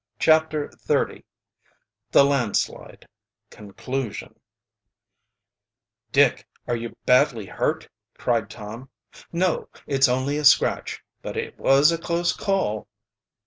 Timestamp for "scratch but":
10.43-11.37